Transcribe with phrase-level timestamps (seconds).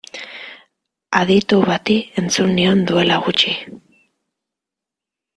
[1.17, 3.53] Aditu bati entzun nion duela gutxi.